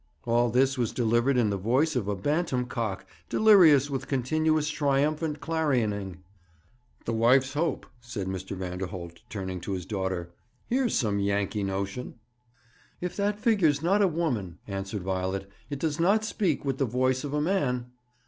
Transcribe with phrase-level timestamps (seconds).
[0.25, 5.41] All this was delivered in the voice of a bantam cock, delirious with continuous triumphant
[5.41, 6.23] clarioning.
[7.05, 8.57] 'The Wife's Hope,' said Mr.
[8.57, 10.31] Vanderholt, turning to his daughter.
[10.65, 12.15] 'Here's some Yankee notion.'
[12.99, 17.23] 'If that figure's not a woman,' answered Violet, 'it does not speak with the voice
[17.23, 17.91] of a man.'